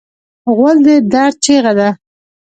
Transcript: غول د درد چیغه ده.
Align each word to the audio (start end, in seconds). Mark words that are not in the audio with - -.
غول 0.55 0.77
د 0.85 0.87
درد 1.13 1.35
چیغه 1.43 1.71
ده. 1.79 1.89